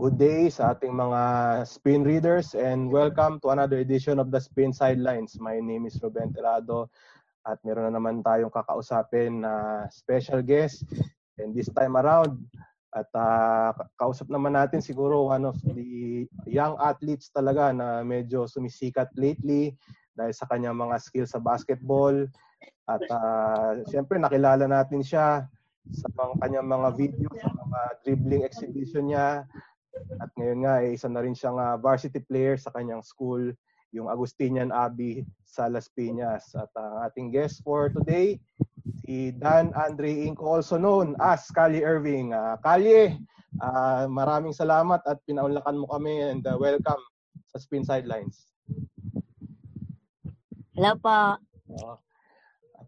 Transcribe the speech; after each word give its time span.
Good 0.00 0.16
day 0.16 0.48
sa 0.48 0.72
ating 0.72 0.96
mga 0.96 1.22
spin 1.68 2.08
readers 2.08 2.56
and 2.56 2.88
welcome 2.88 3.36
to 3.44 3.52
another 3.52 3.84
edition 3.84 4.16
of 4.16 4.32
the 4.32 4.40
Spin 4.40 4.72
Sidelines. 4.72 5.36
My 5.36 5.60
name 5.60 5.84
is 5.84 6.00
Ruben 6.00 6.32
Terado 6.32 6.88
at 7.44 7.60
meron 7.68 7.92
na 7.92 8.00
naman 8.00 8.24
tayong 8.24 8.48
kakausapin 8.48 9.44
na 9.44 9.84
special 9.92 10.40
guest. 10.40 10.88
And 11.36 11.52
this 11.52 11.68
time 11.76 12.00
around 12.00 12.40
at 12.96 13.12
uh, 13.12 13.76
kausap 14.00 14.32
naman 14.32 14.56
natin 14.56 14.80
siguro 14.80 15.36
one 15.36 15.44
of 15.44 15.60
the 15.68 16.24
young 16.48 16.80
athletes 16.80 17.28
talaga 17.28 17.68
na 17.68 18.00
medyo 18.00 18.48
sumisikat 18.48 19.12
lately 19.20 19.76
dahil 20.16 20.32
sa 20.32 20.48
kanyang 20.48 20.80
mga 20.80 20.96
skills 20.96 21.36
sa 21.36 21.44
basketball. 21.44 22.24
At 22.88 23.04
uh, 23.04 23.84
siyempre 23.84 24.16
nakilala 24.16 24.64
natin 24.64 25.04
siya 25.04 25.44
sa 25.92 26.08
mga 26.16 26.40
kanyang 26.40 26.68
mga 26.72 26.88
video, 26.96 27.28
sa 27.36 27.52
mga 27.52 27.80
dribbling 28.00 28.48
exhibition 28.48 29.12
niya 29.12 29.44
at 30.20 30.30
ngayon 30.38 30.60
nga, 30.64 30.74
eh, 30.84 30.94
isa 30.94 31.08
na 31.10 31.22
rin 31.22 31.34
siyang 31.34 31.58
uh, 31.58 31.76
varsity 31.80 32.22
player 32.22 32.54
sa 32.54 32.70
kanyang 32.74 33.02
school, 33.02 33.50
yung 33.90 34.06
Agustinian 34.06 34.70
Abbey 34.70 35.26
sa 35.42 35.66
Las 35.66 35.90
Piñas. 35.90 36.54
At 36.54 36.70
ang 36.78 37.02
uh, 37.02 37.06
ating 37.10 37.34
guest 37.34 37.62
for 37.66 37.90
today, 37.90 38.38
si 39.02 39.34
Dan 39.34 39.74
Andre 39.74 40.26
Inc. 40.30 40.38
also 40.38 40.78
known 40.78 41.18
as 41.18 41.46
Kali 41.50 41.82
Irving. 41.82 42.30
Uh, 42.30 42.54
Kali, 42.62 43.18
uh, 43.58 44.06
maraming 44.06 44.54
salamat 44.54 45.02
at 45.10 45.18
pinaunlakan 45.26 45.82
mo 45.82 45.86
kami 45.90 46.22
and 46.22 46.46
uh, 46.46 46.54
welcome 46.54 47.02
sa 47.50 47.58
Spin 47.58 47.82
Sidelines. 47.82 48.46
Hello 50.78 50.94
po. 51.02 51.36
Uh, 51.66 51.98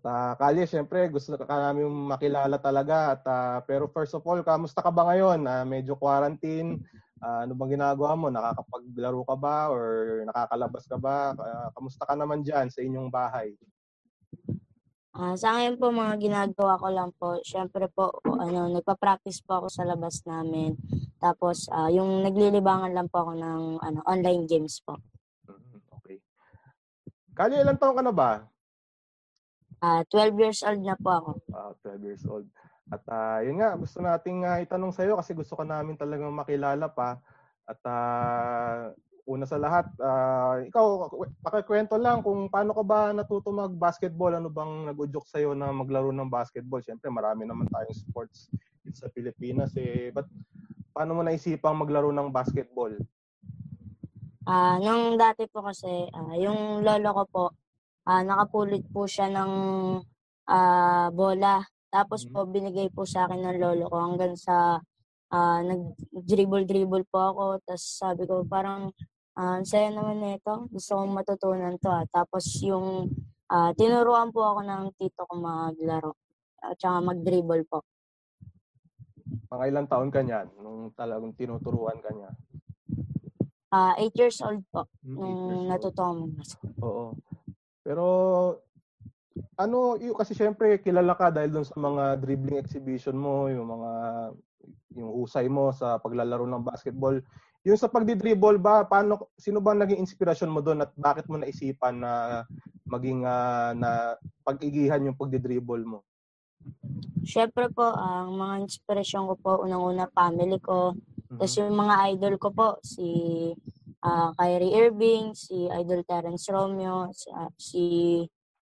uh, 0.05 0.34
Kali, 0.39 0.67
syempre 0.67 1.06
gusto 1.08 1.34
ka 1.39 1.47
namin 1.48 1.89
makilala 1.89 2.58
talaga. 2.58 3.17
At, 3.17 3.22
uh, 3.27 3.58
pero 3.67 3.91
first 3.91 4.14
of 4.14 4.22
all, 4.27 4.42
kamusta 4.42 4.83
ka 4.83 4.91
ba 4.91 5.08
ngayon? 5.11 5.47
Uh, 5.47 5.64
medyo 5.67 5.98
quarantine. 5.98 6.83
Uh, 7.22 7.47
ano 7.47 7.55
bang 7.55 7.78
ginagawa 7.78 8.19
mo? 8.19 8.27
Nakakapaglaro 8.28 9.23
ka 9.23 9.36
ba 9.39 9.70
or 9.70 9.83
nakakalabas 10.27 10.84
ka 10.91 10.98
ba? 10.98 11.33
Uh, 11.39 11.69
kamusta 11.78 12.03
ka 12.03 12.14
naman 12.19 12.42
dyan 12.42 12.67
sa 12.67 12.83
inyong 12.83 13.08
bahay? 13.08 13.55
Uh, 15.12 15.36
sa 15.36 15.53
ngayon 15.53 15.77
po, 15.77 15.92
mga 15.92 16.14
ginagawa 16.17 16.80
ko 16.80 16.89
lang 16.89 17.11
po, 17.20 17.36
syempre 17.45 17.84
po, 17.92 18.17
ano, 18.25 18.73
nagpa-practice 18.73 19.45
po 19.45 19.61
ako 19.61 19.69
sa 19.69 19.84
labas 19.84 20.25
namin. 20.25 20.73
Tapos, 21.20 21.69
uh, 21.69 21.92
yung 21.92 22.25
naglilibangan 22.25 22.97
lang 22.97 23.12
po 23.12 23.28
ako 23.28 23.33
ng 23.36 23.62
ano, 23.77 23.98
online 24.08 24.48
games 24.48 24.80
po. 24.80 24.97
Mm-hmm. 25.47 25.78
Okay. 26.00 26.17
Kali, 27.36 27.61
ilang 27.61 27.77
taon 27.77 28.00
ka 28.00 28.03
na 28.03 28.14
ba? 28.17 28.52
Uh, 29.83 30.06
12 30.14 30.38
years 30.38 30.62
old 30.62 30.78
na 30.86 30.94
po 30.94 31.11
ako. 31.11 31.30
Uh, 31.50 31.75
12 31.83 32.06
years 32.06 32.25
old. 32.30 32.47
At 32.86 33.02
uh, 33.11 33.42
yun 33.42 33.58
nga, 33.58 33.75
gusto 33.75 33.98
nating 33.98 34.47
uh, 34.47 34.62
itanong 34.62 34.94
sa'yo 34.94 35.19
kasi 35.19 35.34
gusto 35.34 35.58
ka 35.58 35.66
namin 35.66 35.98
talagang 35.98 36.30
makilala 36.30 36.86
pa. 36.86 37.19
At 37.66 37.83
uh, 37.83 38.94
una 39.27 39.42
sa 39.42 39.58
lahat, 39.58 39.91
uh, 39.98 40.62
ikaw, 40.66 41.11
pakikwento 41.42 41.98
lang 41.98 42.22
kung 42.22 42.47
paano 42.47 42.78
ka 42.78 42.83
ba 42.86 43.11
natuto 43.11 43.50
mag-basketball? 43.50 44.39
Ano 44.39 44.55
bang 44.55 44.94
nag-udyok 44.94 45.27
sa'yo 45.27 45.50
na 45.58 45.74
maglaro 45.74 46.14
ng 46.14 46.30
basketball? 46.30 46.78
Siyempre, 46.78 47.11
marami 47.11 47.42
naman 47.42 47.67
tayong 47.67 47.98
sports 47.98 48.55
sa 48.94 49.11
Pilipinas. 49.11 49.74
Eh. 49.74 50.14
But 50.14 50.30
paano 50.94 51.19
mo 51.19 51.27
naisipang 51.27 51.74
maglaro 51.74 52.14
ng 52.14 52.30
basketball? 52.30 52.94
Ah, 54.46 54.74
uh, 54.74 54.77
nung 54.83 55.19
dati 55.19 55.46
po 55.50 55.62
kasi, 55.62 56.06
uh, 56.11 56.34
yung 56.39 56.83
lolo 56.83 57.11
ko 57.14 57.22
po, 57.30 57.44
uh, 58.06 58.22
nakapulit 58.22 58.86
po 58.91 59.06
siya 59.06 59.31
ng 59.31 59.53
uh, 60.48 61.06
bola 61.12 61.62
tapos 61.92 62.25
po 62.25 62.42
mm-hmm. 62.42 62.55
binigay 62.56 62.89
po 62.89 63.05
sa 63.05 63.28
akin 63.28 63.45
ng 63.45 63.61
lolo 63.61 63.84
ko 63.92 63.97
hanggang 64.00 64.33
sa 64.33 64.80
uh, 65.29 65.61
nag-dribble-dribble 65.61 67.05
po 67.13 67.18
ako. 67.20 67.45
Tapos 67.68 67.85
sabi 67.85 68.24
ko 68.24 68.48
parang 68.48 68.89
uh, 69.36 69.61
saya 69.61 69.92
naman 69.92 70.24
nito. 70.24 70.73
Gusto 70.73 70.96
kong 70.96 71.13
matutunan 71.13 71.77
to. 71.77 71.92
Ah. 71.92 72.08
Tapos 72.08 72.48
yung 72.64 73.13
uh, 73.52 73.70
tinuruan 73.77 74.33
po 74.33 74.40
ako 74.40 74.61
ng 74.64 74.83
tito 74.96 75.29
ko 75.29 75.36
maglaro. 75.36 76.17
At 76.64 76.80
saka 76.80 77.05
mag-dribble 77.05 77.69
po. 77.69 77.84
Mga 79.52 79.64
ilang 79.69 79.84
taon 79.84 80.08
ka 80.08 80.24
niyan 80.24 80.48
nung 80.64 80.96
talagang 80.96 81.36
tinuturuan 81.36 82.01
ka 82.01 82.08
niya? 82.08 82.33
Uh, 83.73 83.92
eight 84.01 84.17
years 84.17 84.40
old 84.40 84.64
po 84.73 84.89
mm, 85.05 85.17
nung 85.17 85.69
natutunan. 85.69 86.33
Oo. 86.80 87.13
Pero 87.83 88.07
ano, 89.59 89.98
yung 89.98 90.17
kasi 90.17 90.33
syempre 90.33 90.79
kilala 90.83 91.19
ka 91.19 91.35
dahil 91.35 91.51
dun 91.51 91.67
sa 91.67 91.77
mga 91.79 92.23
dribbling 92.23 92.61
exhibition 92.63 93.17
mo, 93.19 93.51
yung 93.51 93.69
mga 93.69 93.93
yung 94.95 95.11
husay 95.23 95.48
mo 95.48 95.73
sa 95.75 95.98
paglalaro 95.98 96.47
ng 96.47 96.63
basketball. 96.63 97.19
Yung 97.63 97.79
sa 97.79 97.87
pagdi-dribble 97.87 98.59
ba, 98.59 98.83
paano 98.83 99.31
sino 99.39 99.63
ba 99.63 99.73
naging 99.73 100.03
inspirasyon 100.03 100.51
mo 100.51 100.61
doon 100.61 100.83
at 100.83 100.91
bakit 100.98 101.31
mo 101.31 101.39
naisipan 101.39 102.03
na 102.03 102.43
maging 102.87 103.23
uh, 103.23 103.70
na 103.79 104.19
pag-igihan 104.43 105.03
yung 105.07 105.17
pagdi-dribble 105.17 105.87
mo? 105.87 106.03
Syempre 107.23 107.70
po, 107.70 107.87
ang 107.87 108.35
mga 108.35 108.67
inspirasyon 108.67 109.31
ko 109.31 109.35
po 109.39 109.51
unang-una 109.63 110.11
family 110.11 110.59
ko. 110.59 110.95
Mm-hmm. 110.95 111.39
Tapos 111.39 111.55
yung 111.59 111.75
mga 111.75 111.95
idol 112.13 112.35
ko 112.39 112.49
po 112.51 112.67
si 112.83 113.07
uh, 114.02 114.30
Kyrie 114.36 114.74
Irving, 114.74 115.33
si 115.33 115.70
Idol 115.70 116.02
Terence 116.05 116.51
Romeo, 116.51 117.08
si, 117.14 117.29
uh, 117.30 117.51
si 117.57 117.85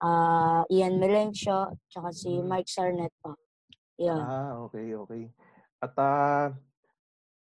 uh, 0.03 0.63
Ian 0.73 0.97
Melencio, 0.99 1.77
tsaka 1.89 2.11
si. 2.11 2.41
Mike 2.41 2.69
Sarnet 2.69 3.13
po. 3.21 3.37
Yun. 3.99 4.19
Ah, 4.19 4.57
okay, 4.67 4.95
okay. 4.95 5.23
At 5.79 5.95
uh, 5.99 6.55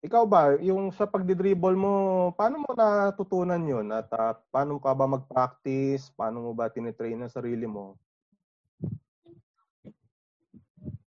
ikaw 0.03 0.27
ba, 0.27 0.59
yung 0.59 0.91
sa 0.93 1.07
pagdi-dribble 1.07 1.79
mo, 1.79 1.93
paano 2.35 2.61
mo 2.61 2.71
natutunan 2.75 3.63
yun? 3.63 3.89
At 3.95 4.11
uh, 4.13 4.35
paano 4.51 4.77
ka 4.83 4.93
ba 4.93 5.07
mag-practice? 5.07 6.13
Paano 6.13 6.45
mo 6.45 6.51
ba 6.53 6.69
tinitrain 6.69 7.21
ang 7.23 7.33
sarili 7.33 7.65
mo? 7.65 7.97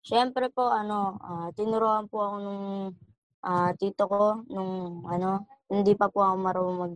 Siyempre 0.05 0.53
po, 0.53 0.69
ano, 0.69 1.17
uh, 1.17 1.49
tinuruan 1.57 2.05
po 2.05 2.21
ako 2.21 2.35
nung 2.37 2.65
uh, 3.41 3.71
tito 3.73 4.05
ko, 4.05 4.45
nung 4.53 5.01
ano, 5.09 5.49
hindi 5.69 5.93
pa 5.97 6.09
po 6.09 6.21
ako 6.21 6.35
marunong 6.37 6.77
mag 6.77 6.95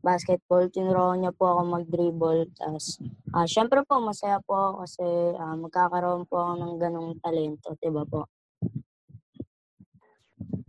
basketball, 0.00 0.64
tinuruan 0.72 1.20
niya 1.20 1.32
po 1.36 1.52
ako 1.52 1.60
mag-dribble. 1.76 2.48
Tapos, 2.56 2.96
uh, 3.36 3.44
syempre 3.44 3.84
po, 3.84 4.00
masaya 4.00 4.40
po 4.40 4.56
ako 4.56 4.72
kasi 4.88 5.04
uh, 5.36 5.56
magkakaroon 5.60 6.24
po 6.24 6.40
ako 6.40 6.52
ng 6.56 6.74
ganong 6.80 7.10
talento, 7.20 7.76
di 7.76 7.92
ba 7.92 8.08
po? 8.08 8.24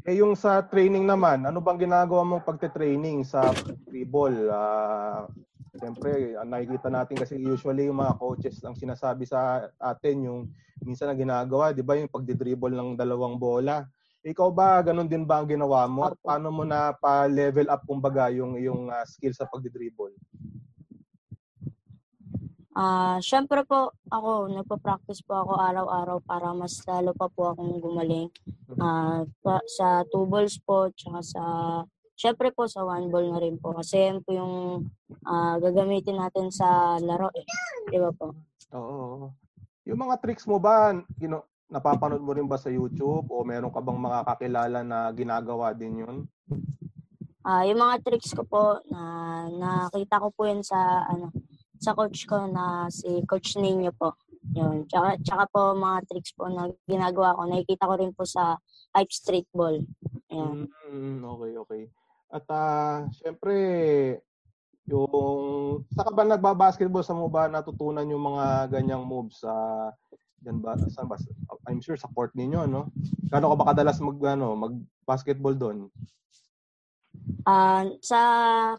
Eh 0.04 0.20
yung 0.20 0.36
sa 0.36 0.60
training 0.68 1.08
naman, 1.08 1.48
ano 1.48 1.64
bang 1.64 1.88
ginagawa 1.88 2.28
mong 2.28 2.44
pagte-training 2.44 3.24
sa 3.24 3.56
dribble? 3.88 4.52
Uh, 4.52 5.32
Siyempre, 5.72 6.36
nakikita 6.44 6.92
natin 6.92 7.16
kasi 7.16 7.40
usually 7.40 7.88
yung 7.88 8.04
mga 8.04 8.20
coaches 8.20 8.60
ang 8.60 8.76
sinasabi 8.76 9.24
sa 9.24 9.72
atin 9.80 10.28
yung 10.28 10.40
minsan 10.84 11.08
na 11.08 11.16
ginagawa, 11.16 11.72
di 11.72 11.80
ba, 11.80 11.96
yung 11.96 12.12
pagdi-dribble 12.12 12.76
ng 12.76 13.00
dalawang 13.00 13.40
bola. 13.40 13.88
Ikaw 14.22 14.50
ba, 14.54 14.86
ganun 14.86 15.10
din 15.10 15.26
ba 15.26 15.42
ang 15.42 15.50
ginawa 15.50 15.90
mo? 15.90 16.06
At 16.06 16.18
paano 16.22 16.54
mo 16.54 16.62
na 16.62 16.94
pa-level 16.94 17.66
up 17.74 17.82
kumbaga 17.90 18.30
yung, 18.30 18.54
yung 18.62 18.94
uh, 18.94 19.02
skill 19.10 19.34
sa 19.34 19.50
pagdi-dribble? 19.50 20.14
Ah, 22.72 23.18
uh, 23.18 23.18
syempre 23.20 23.68
po 23.68 23.92
ako 24.08 24.48
nagpa-practice 24.48 25.20
po 25.28 25.44
ako 25.44 25.60
araw-araw 25.60 26.24
para 26.24 26.56
mas 26.56 26.80
lalo 26.88 27.12
pa 27.12 27.28
po 27.28 27.52
akong 27.52 27.84
gumaling. 27.84 28.32
Ah, 28.80 29.28
uh, 29.28 29.60
sa 29.68 30.08
two 30.08 30.24
balls 30.24 30.56
po 30.64 30.88
tsaka 30.96 31.20
sa 31.20 31.44
syempre 32.16 32.54
po 32.56 32.70
sa 32.72 32.88
one 32.88 33.12
ball 33.12 33.28
na 33.28 33.44
rin 33.44 33.60
po 33.60 33.76
kasi 33.76 34.08
yan 34.08 34.24
po 34.24 34.32
yung 34.32 34.54
uh, 35.28 35.56
gagamitin 35.60 36.22
natin 36.22 36.48
sa 36.48 36.96
laro 37.02 37.28
eh. 37.36 37.44
Di 37.92 37.98
ba 38.00 38.14
po? 38.16 38.32
Oo. 38.72 39.36
Yung 39.84 40.00
mga 40.08 40.22
tricks 40.24 40.48
mo 40.48 40.62
ba, 40.62 40.94
you 41.20 41.28
know, 41.28 41.44
napapanood 41.72 42.20
mo 42.20 42.36
rin 42.36 42.46
ba 42.46 42.60
sa 42.60 42.68
YouTube 42.68 43.32
o 43.32 43.48
meron 43.48 43.72
ka 43.72 43.80
bang 43.80 43.96
mga 43.96 44.20
kakilala 44.28 44.80
na 44.84 45.08
ginagawa 45.16 45.72
din 45.72 46.04
yun? 46.04 46.18
Ah, 47.42 47.64
uh, 47.64 47.72
yung 47.72 47.80
mga 47.80 48.04
tricks 48.06 48.36
ko 48.36 48.44
po 48.46 48.78
na 48.92 49.02
nakita 49.50 50.22
ko 50.22 50.30
po 50.36 50.46
yun 50.46 50.62
sa 50.62 51.08
ano 51.10 51.32
sa 51.82 51.98
coach 51.98 52.30
ko 52.30 52.46
na 52.46 52.86
si 52.94 53.26
Coach 53.26 53.58
Nino 53.58 53.90
po. 53.90 54.14
Yun. 54.54 54.86
Tsaka, 54.86 55.18
tsaka 55.26 55.44
po 55.50 55.74
mga 55.74 56.06
tricks 56.06 56.38
po 56.38 56.46
na 56.46 56.70
ginagawa 56.86 57.34
ko. 57.34 57.50
Nakikita 57.50 57.90
ko 57.90 57.94
rin 57.98 58.14
po 58.14 58.22
sa 58.22 58.54
Hype 58.94 59.10
Street 59.10 59.50
Ball. 59.50 59.82
Ayan. 60.30 60.70
Mm, 60.94 61.26
okay, 61.26 61.52
okay. 61.58 61.84
At 62.30 62.46
uh, 62.54 63.10
syempre, 63.18 63.56
yung 64.86 65.82
sa 65.94 66.06
ka 66.06 66.14
ba 66.14 66.22
nagba-basketball 66.22 67.06
sa 67.06 67.18
mo 67.18 67.30
ba 67.30 67.50
natutunan 67.50 68.06
yung 68.06 68.34
mga 68.34 68.70
ganyang 68.70 69.02
moves 69.02 69.42
sa 69.42 69.54
uh, 69.90 69.90
Diyan 70.42 70.58
ba? 70.58 70.74
Saan 70.90 71.06
ba? 71.06 71.18
I'm 71.70 71.82
sure 71.82 71.98
sa 71.98 72.10
court 72.10 72.34
ninyo, 72.34 72.66
no? 72.66 72.90
Kano 73.30 73.54
ka 73.54 73.56
ba 73.58 73.70
kadalas 73.74 74.02
mag, 74.02 74.18
ano, 74.26 74.58
mag-basketball 74.58 75.54
doon? 75.54 75.88
Uh, 77.46 77.98
sa 78.02 78.20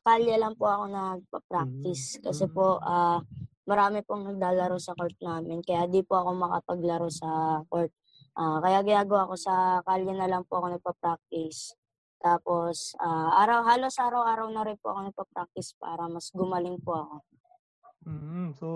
kalye 0.03 0.39
lang 0.39 0.55
po 0.55 0.67
ako 0.71 0.85
nagpa-practice 0.91 2.19
mm-hmm. 2.19 2.25
kasi 2.31 2.45
po 2.51 2.79
uh, 2.79 3.19
marami 3.67 4.03
pong 4.07 4.27
naglalaro 4.27 4.79
sa 4.79 4.95
court 4.95 5.15
namin 5.19 5.63
kaya 5.63 5.91
di 5.91 6.03
po 6.03 6.19
ako 6.19 6.31
makapaglaro 6.35 7.11
sa 7.11 7.63
court. 7.71 7.91
Uh, 8.33 8.59
kaya 8.65 8.81
ginagawa 8.83 9.29
ko 9.29 9.35
sa 9.37 9.85
kalye 9.87 10.15
na 10.15 10.31
lang 10.31 10.43
po 10.47 10.59
ako 10.63 10.79
nagpa-practice. 10.79 11.75
Tapos, 12.23 12.95
ah, 13.03 13.35
araw, 13.43 13.67
halos 13.67 13.99
araw-araw 13.99 14.47
na 14.55 14.63
rin 14.63 14.79
po 14.79 14.95
ako 14.95 15.11
nagpa-practice 15.11 15.75
para 15.75 16.07
mas 16.07 16.31
gumaling 16.31 16.79
po 16.79 16.95
ako. 16.95 17.17
Mm, 18.07 18.55
so, 18.55 18.67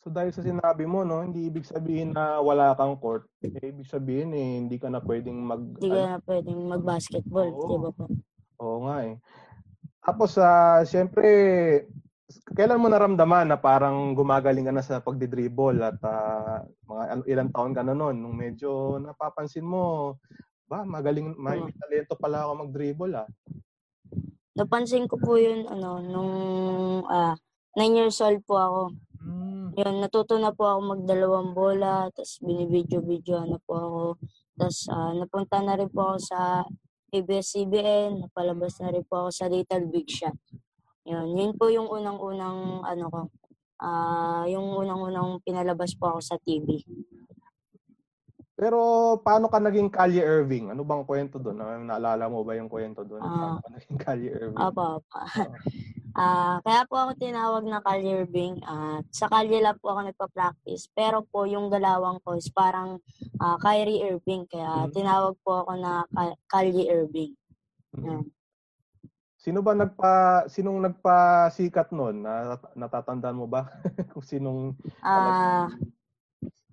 so 0.00 0.08
dahil 0.08 0.32
sa 0.32 0.40
sinabi 0.40 0.88
mo, 0.88 1.04
no, 1.04 1.20
hindi 1.20 1.44
ibig 1.44 1.68
sabihin 1.68 2.16
na 2.16 2.40
wala 2.40 2.72
kang 2.72 2.96
court. 2.96 3.28
Eh, 3.44 3.52
ibig 3.68 3.84
sabihin, 3.84 4.32
eh, 4.32 4.56
hindi 4.56 4.80
ka 4.80 4.88
na 4.88 5.04
pwedeng 5.04 5.36
mag... 5.36 5.60
Hindi 5.76 5.92
ka 5.92 6.16
na 6.16 6.20
pwedeng 6.24 6.60
mag-basketball, 6.72 7.48
Oo. 7.52 7.68
di 7.68 7.76
ba 7.76 7.90
po? 7.92 8.04
Oo 8.64 8.78
nga 8.88 8.96
eh. 9.04 9.14
Tapos, 10.00 10.40
ah, 10.40 10.80
siyempre, 10.88 11.28
kailan 12.56 12.80
mo 12.80 12.88
naramdaman 12.88 13.52
na 13.52 13.60
parang 13.60 14.16
gumagaling 14.16 14.64
ka 14.64 14.72
na 14.72 14.80
sa 14.80 15.04
pagdidribble 15.04 15.84
at 15.84 16.00
ah, 16.00 16.64
mga 16.88 17.02
ano, 17.12 17.22
ilang 17.28 17.50
taon 17.52 17.76
ka 17.76 17.84
na 17.84 17.92
noon 17.92 18.16
nung 18.16 18.36
medyo 18.36 18.96
napapansin 18.96 19.68
mo, 19.68 20.16
ba, 20.64 20.80
magaling, 20.86 21.36
may, 21.36 21.60
may 21.60 21.74
talento 21.76 22.16
pala 22.16 22.48
ako 22.48 22.64
mag-dribble 22.64 23.20
ah. 23.20 23.28
Napansin 24.56 25.04
ko 25.04 25.20
po 25.20 25.36
yun, 25.36 25.68
ano, 25.68 26.00
nung 26.00 26.32
ah, 27.04 27.36
9 27.76 27.98
years 28.00 28.16
old 28.24 28.40
po 28.48 28.56
ako. 28.56 28.82
Yun, 29.80 29.96
natuto 30.04 30.36
na 30.36 30.52
po 30.52 30.68
ako 30.68 30.80
magdalawang 30.92 31.56
bola, 31.56 32.12
tapos 32.12 32.36
binibidyo-video 32.44 33.48
na 33.48 33.56
po 33.64 33.72
ako. 33.80 34.02
Tapos 34.60 34.78
ah, 34.92 35.16
napunta 35.16 35.64
na 35.64 35.72
rin 35.72 35.88
po 35.88 36.12
ako 36.12 36.18
sa 36.20 36.68
ABS-CBN, 37.16 38.20
napalabas 38.20 38.76
na 38.84 38.92
rin 38.92 39.00
po 39.08 39.24
ako 39.24 39.30
sa 39.32 39.48
Little 39.48 39.88
Big 39.88 40.04
Shot. 40.12 40.36
Yun, 41.08 41.32
yun 41.32 41.52
po 41.56 41.72
yung 41.72 41.88
unang-unang, 41.88 42.84
ano 42.84 43.04
ko, 43.08 43.20
ah 43.80 44.44
yung 44.52 44.68
unang-unang 44.84 45.40
pinalabas 45.40 45.96
po 45.96 46.12
ako 46.12 46.20
sa 46.20 46.36
TV. 46.36 46.84
Pero 48.60 48.78
paano 49.24 49.48
ka 49.48 49.56
naging 49.56 49.88
Kanye 49.88 50.20
Irving? 50.20 50.68
Ano 50.76 50.84
bang 50.84 51.08
kwento 51.08 51.40
doon? 51.40 51.56
Na, 51.56 51.80
naalala 51.80 52.28
mo 52.28 52.44
ba 52.44 52.52
yung 52.52 52.68
kwento 52.68 53.00
doon? 53.00 53.24
Ah. 53.24 53.56
paano 53.56 53.64
ka 53.64 53.68
naging 53.72 53.96
Kanye 53.96 54.28
Irving? 54.28 54.60
Apa, 54.60 55.00
apa. 55.00 55.20
Ah, 56.20 56.60
kaya 56.60 56.84
po 56.84 57.00
ako 57.00 57.16
tinawag 57.16 57.64
na 57.64 57.80
Kalye 57.80 58.20
Irving. 58.20 58.60
At 58.60 59.08
sa 59.08 59.24
Kalye 59.24 59.56
lang 59.58 59.80
po 59.80 59.88
ako 59.88 60.04
nagpa-practice. 60.04 60.92
Pero 60.92 61.24
po 61.24 61.48
yung 61.48 61.72
galawang 61.72 62.20
ko 62.20 62.36
is 62.36 62.52
parang 62.52 63.00
ah, 63.38 63.56
Kyrie 63.56 64.04
Irving. 64.04 64.44
Kaya 64.44 64.84
Mhm. 64.84 64.92
tinawag 64.92 65.34
po 65.40 65.64
ako 65.64 65.72
na 65.74 66.04
Kalye 66.44 66.84
Irving. 66.86 67.32
Mm. 67.90 68.04
Yan. 68.04 68.24
Sino 69.34 69.64
ba 69.64 69.72
nagpa 69.72 70.12
sinong 70.46 70.84
nagpasikat 70.84 71.88
noon? 71.90 72.20
Nat- 72.20 72.76
natatandaan 72.76 73.34
mo 73.34 73.48
ba 73.48 73.72
kung 74.12 74.20
sinong 74.20 74.76
Ah, 75.00 75.72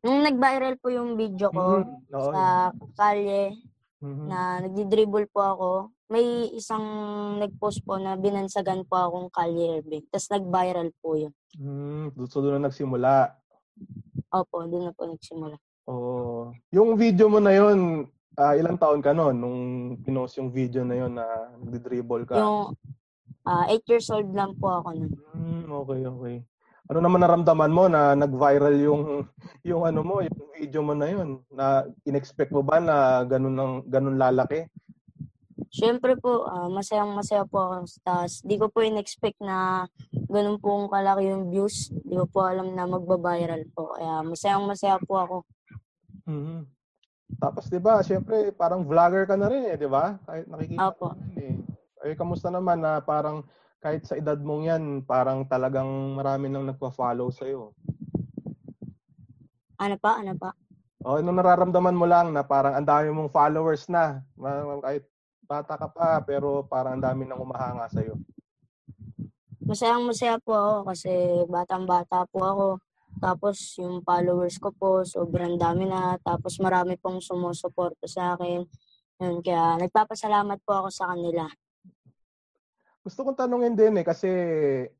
nung 0.03 0.19
nag-viral 0.19 0.75
po 0.75 0.91
yung 0.91 1.15
video 1.15 1.47
ko 1.47 1.79
Mhm. 1.79 2.11
Oo. 2.11 2.31
sa 2.35 2.43
Kalye 2.99 3.55
Mhm. 3.97 4.25
na 4.27 4.39
nagdi-dribble 4.59 5.31
po 5.31 5.39
ako, 5.39 5.69
may 6.07 6.47
isang 6.55 6.83
nag-post 7.39 7.83
po 7.83 7.99
na 7.99 8.15
binansagan 8.15 8.87
po 8.87 8.95
akong 8.95 9.27
Kalye 9.27 9.83
Irving. 9.83 10.07
Tapos 10.07 10.31
nag-viral 10.31 10.89
po 11.03 11.19
yun. 11.19 11.33
Hmm, 11.59 12.15
doon 12.15 12.27
so 12.31 12.39
doon 12.39 12.63
na 12.63 12.71
nagsimula. 12.71 13.35
Opo, 14.31 14.63
doon 14.67 14.87
na 14.87 14.95
po 14.95 15.03
nagsimula. 15.03 15.59
Oo. 15.91 16.55
Yung 16.71 16.95
video 16.95 17.27
mo 17.27 17.43
na 17.43 17.51
yon, 17.51 18.07
ah, 18.39 18.55
ilang 18.55 18.79
taon 18.79 19.03
ka 19.03 19.11
noon 19.11 19.35
nung 19.35 19.59
pinost 19.99 20.39
yung 20.39 20.51
video 20.51 20.87
na 20.87 20.95
yon 20.95 21.11
na 21.11 21.27
nagdi-dribble 21.59 22.23
ka? 22.23 22.39
Yung 22.39 22.71
8 23.47 23.91
years 23.91 24.07
old 24.11 24.31
lang 24.31 24.55
po 24.59 24.79
ako 24.79 24.95
nun. 24.95 25.11
Hmm, 25.35 25.67
okay, 25.83 26.01
okay. 26.07 26.35
Ano 26.87 27.03
naman 27.03 27.19
naramdaman 27.19 27.71
mo 27.71 27.91
na 27.91 28.15
nag-viral 28.15 28.75
yung 28.79 29.03
yung 29.67 29.83
ano 29.83 30.07
mo, 30.07 30.23
yung 30.23 30.39
video 30.55 30.79
mo 30.79 30.95
na 30.95 31.07
yon? 31.11 31.43
Na 31.51 31.83
inexpect 32.07 32.55
mo 32.55 32.63
ba 32.63 32.79
na 32.79 33.27
ganun 33.27 33.55
ng 33.59 33.73
ganun 33.91 34.15
lalaki? 34.15 34.67
Siyempre 35.71 36.15
po, 36.15 36.47
ah, 36.47 36.71
masayang 36.71 37.11
masaya 37.11 37.43
po 37.43 37.59
ako. 37.59 37.75
Tapos, 38.03 38.39
di 38.43 38.55
ko 38.55 38.71
po 38.71 38.79
in-expect 38.83 39.39
na 39.43 39.85
ganun 40.31 40.59
pong 40.59 40.87
kalaki 40.87 41.27
yung 41.31 41.51
views. 41.51 41.91
Di 41.91 42.15
ko 42.15 42.25
po 42.27 42.47
alam 42.47 42.71
na 42.75 42.87
magbabiral 42.87 43.67
po. 43.75 43.95
Kaya 43.95 44.23
masayang 44.23 44.65
masaya 44.67 44.97
po 45.03 45.13
ako. 45.19 45.37
Mhm. 46.27 46.67
Tapos 47.37 47.67
'di 47.67 47.83
ba, 47.83 47.99
syempre 47.99 48.55
parang 48.55 48.87
vlogger 48.87 49.27
ka 49.27 49.35
na 49.35 49.51
rin 49.51 49.67
eh, 49.67 49.75
'di 49.75 49.91
ba? 49.91 50.15
Kahit 50.23 50.47
nakikita 50.47 50.95
Opo. 50.95 51.11
rin 51.35 51.35
eh. 51.35 51.55
Eh 52.07 52.15
kamusta 52.15 52.47
naman 52.47 52.79
na 52.79 53.03
parang 53.03 53.43
kahit 53.83 54.07
sa 54.07 54.15
edad 54.15 54.39
mong 54.39 54.63
'yan, 54.63 54.83
parang 55.03 55.43
talagang 55.43 55.87
marami 56.15 56.47
nang 56.47 56.63
nagpa-follow 56.63 57.27
sa 57.35 57.43
iyo. 57.43 57.75
Ano 59.77 59.95
pa? 59.99 60.23
Ano 60.23 60.33
pa? 60.39 60.55
O 61.03 61.19
ano 61.19 61.29
nararamdaman 61.35 61.93
mo 61.99 62.07
lang 62.09 62.31
na 62.31 62.41
parang 62.47 62.73
ang 62.79 62.87
dami 62.87 63.11
mong 63.11 63.29
followers 63.29 63.85
na, 63.91 64.23
kahit 64.81 65.05
bata 65.47 65.79
ka 65.79 65.87
pa 65.87 66.19
pero 66.21 66.67
parang 66.67 66.99
ang 66.99 67.03
dami 67.07 67.23
nang 67.23 67.39
umahanga 67.39 67.87
sa 67.87 68.03
iyo. 68.03 68.19
Masayang 69.63 70.07
masaya 70.07 70.35
po 70.43 70.55
ako 70.55 70.75
kasi 70.91 71.11
batang-bata 71.47 72.27
po 72.27 72.39
ako. 72.43 72.67
Tapos 73.17 73.75
yung 73.81 74.05
followers 74.05 74.61
ko 74.61 74.69
po, 74.71 75.01
sobrang 75.03 75.57
dami 75.57 75.89
na. 75.89 76.15
Tapos 76.21 76.59
marami 76.61 76.95
pong 76.99 77.19
sumusuporta 77.19 78.05
sa 78.05 78.37
akin. 78.37 78.63
Yun, 79.17 79.41
kaya 79.41 79.81
nagpapasalamat 79.81 80.61
po 80.61 80.71
ako 80.85 80.89
sa 80.93 81.09
kanila. 81.11 81.49
Gusto 83.01 83.23
kong 83.23 83.39
tanungin 83.39 83.73
din 83.73 84.03
eh 84.03 84.05
kasi 84.05 84.29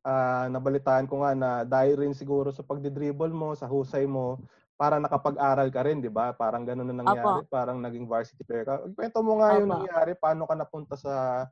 ah, 0.00 0.48
nabalitaan 0.48 1.04
ko 1.04 1.22
nga 1.22 1.36
na 1.36 1.50
dahil 1.62 2.00
rin 2.00 2.16
siguro 2.16 2.48
sa 2.48 2.64
pagdidribble 2.64 3.30
mo, 3.30 3.52
sa 3.52 3.68
husay 3.68 4.08
mo, 4.08 4.40
para 4.78 5.02
nakapag-aral 5.02 5.66
ka 5.74 5.82
rin, 5.82 5.98
di 5.98 6.06
ba? 6.06 6.30
Parang 6.30 6.62
ganun 6.62 6.86
na 6.86 7.02
nangyari, 7.02 7.42
parang 7.50 7.82
naging 7.82 8.06
varsity 8.06 8.46
player 8.46 8.62
ka. 8.62 8.78
Kwento 8.94 9.18
mo 9.26 9.42
nga 9.42 9.58
yung 9.58 9.66
Opo. 9.66 9.74
nangyari, 9.74 10.14
paano 10.14 10.46
ka 10.46 10.54
napunta 10.54 10.94
sa 10.94 11.44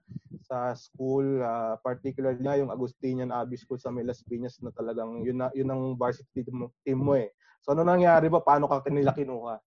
sa 0.46 0.70
school, 0.78 1.42
ah, 1.42 1.74
particularly 1.82 2.38
na 2.38 2.54
yung 2.54 2.70
Agustinian 2.70 3.34
Abbey 3.34 3.58
School 3.58 3.82
sa 3.82 3.90
May 3.90 4.06
Las 4.06 4.22
Piñas 4.22 4.62
na 4.62 4.70
talagang 4.70 5.26
yun, 5.26 5.42
na, 5.42 5.50
yun 5.58 5.66
ang 5.66 5.98
varsity 5.98 6.46
team 6.46 6.54
mo, 6.54 6.66
team 6.86 7.02
mo 7.02 7.18
eh. 7.18 7.34
So 7.66 7.74
ano 7.74 7.82
nangyari 7.82 8.30
ba? 8.30 8.38
Paano 8.38 8.70
ka 8.70 8.86
nila 8.86 9.10
kinuha? 9.10 9.58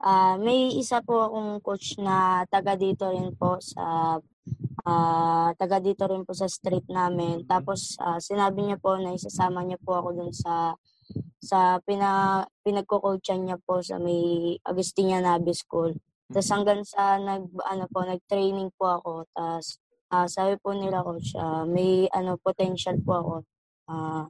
Ah, 0.00 0.40
may 0.40 0.80
isa 0.80 1.04
po 1.04 1.28
akong 1.28 1.60
coach 1.60 2.00
na 2.00 2.48
taga 2.48 2.72
dito 2.72 3.04
rin 3.12 3.36
po 3.36 3.60
sa 3.60 4.16
ah 4.84 5.48
taga 5.56 5.80
dito 5.80 6.04
rin 6.08 6.24
po 6.24 6.32
sa 6.32 6.48
street 6.48 6.88
namin. 6.88 7.44
Tapos 7.44 8.00
ah, 8.00 8.16
sinabi 8.16 8.64
niya 8.64 8.80
po 8.80 8.96
na 8.96 9.12
isasama 9.12 9.60
niya 9.60 9.76
po 9.76 9.92
ako 9.92 10.08
dun 10.24 10.32
sa 10.32 10.72
sa 11.44 11.76
pina, 11.84 12.40
pinagko-coachan 12.64 13.44
niya 13.44 13.60
po 13.60 13.84
sa 13.84 14.00
may 14.00 14.56
Agustina 14.64 15.20
Nabi 15.20 15.52
School. 15.52 15.92
Tapos 16.32 16.48
hanggang 16.48 16.80
sa 16.88 17.20
nag 17.20 17.52
ano 17.68 17.84
po 17.92 18.00
nag-training 18.00 18.72
po 18.80 18.96
ako. 18.96 19.12
Tapos 19.36 19.76
ah, 20.08 20.24
sabi 20.24 20.56
po 20.56 20.72
nila 20.72 21.04
coach, 21.04 21.36
ah, 21.36 21.68
may 21.68 22.08
ano 22.16 22.40
potential 22.40 22.96
po 23.04 23.12
ako. 23.20 23.34
Ah, 23.92 24.24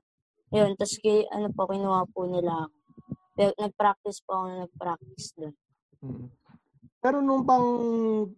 yun, 0.50 0.75
tapos 0.75 0.99
ki, 0.99 1.30
ano 1.30 1.54
po 1.54 1.71
kinuha 1.71 2.02
po 2.11 2.26
nila 2.26 2.66
ako. 2.66 2.76
Pero 3.35 3.52
Nag-practice 3.59 4.18
po 4.23 4.30
ako 4.35 4.44
na 4.50 4.56
nag-practice 4.66 5.28
doon. 5.38 5.54
Mm. 6.02 6.26
Pero 7.04 7.21
nung 7.21 7.44
pang 7.44 7.66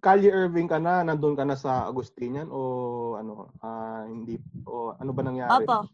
Kali 0.02 0.26
Irving 0.26 0.66
ka 0.66 0.82
na, 0.82 1.06
nandun 1.06 1.38
ka 1.38 1.46
na 1.46 1.54
sa 1.54 1.86
Agustinian 1.86 2.50
o 2.50 3.14
ano, 3.14 3.52
ah, 3.62 4.04
hindi, 4.04 4.36
o 4.66 4.96
ano 4.96 5.10
ba 5.14 5.22
nangyari? 5.22 5.64
Opo. 5.64 5.86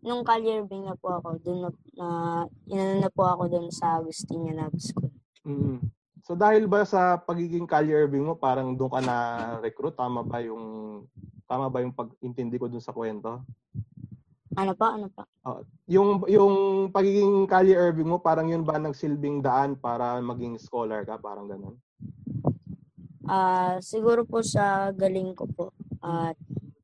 Nung 0.00 0.24
Irving 0.24 0.88
na 0.88 0.96
po 0.96 1.12
ako, 1.20 1.36
doon 1.44 1.60
na, 1.68 1.70
na 1.96 2.08
inano 2.68 2.94
na 3.04 3.10
po 3.12 3.28
ako 3.28 3.52
doon 3.52 3.68
sa 3.68 4.00
Agustina 4.00 4.52
Nabi 4.56 4.80
School. 4.80 5.12
Mm. 5.44 5.84
So 6.24 6.36
dahil 6.36 6.68
ba 6.68 6.84
sa 6.84 7.20
pagiging 7.20 7.68
Irving 7.68 8.24
mo, 8.24 8.36
parang 8.36 8.72
doon 8.76 8.92
ka 8.92 9.00
na 9.04 9.16
recruit, 9.60 9.96
tama 9.96 10.24
ba 10.24 10.40
yung 10.40 11.04
tama 11.50 11.66
ba 11.66 11.82
yung 11.82 11.92
pag-intindi 11.92 12.56
ko 12.56 12.70
dun 12.70 12.80
sa 12.80 12.94
kwento? 12.94 13.42
Ano 14.54 14.72
pa? 14.74 14.94
Ano 14.94 15.06
pa? 15.10 15.24
Yung 15.86 16.22
yung 16.26 16.54
pagiging 16.90 17.46
Kali 17.46 17.74
Irving 17.74 18.08
mo, 18.08 18.18
parang 18.18 18.50
yun 18.50 18.66
ba 18.66 18.78
nagsilbing 18.78 19.42
daan 19.42 19.78
para 19.78 20.18
maging 20.22 20.58
scholar 20.58 21.06
ka, 21.06 21.18
parang 21.18 21.46
ganun? 21.46 21.76
Ah, 23.30 23.78
siguro 23.78 24.26
po 24.26 24.42
sa 24.42 24.90
galing 24.90 25.38
ko 25.38 25.46
po. 25.46 25.66
At 26.02 26.34